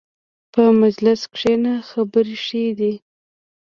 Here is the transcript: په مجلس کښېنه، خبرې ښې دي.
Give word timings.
په 0.53 0.61
مجلس 0.81 1.21
کښېنه، 1.33 1.73
خبرې 1.89 2.35
ښې 2.45 2.65
دي. 2.79 2.93